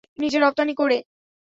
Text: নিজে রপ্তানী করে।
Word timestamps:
নিজে 0.17 0.37
রপ্তানী 0.39 0.73
করে। 0.75 0.97